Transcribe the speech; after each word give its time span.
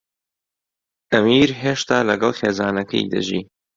ئەمیر 1.11 1.49
هێشتا 1.61 1.97
لەگەڵ 2.09 2.33
خێزانەکەی 2.39 3.09
دەژی. 3.11 3.41